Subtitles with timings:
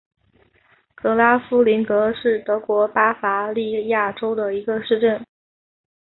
[0.95, 5.23] 格拉夫林格是德国巴伐利亚州的一个市镇。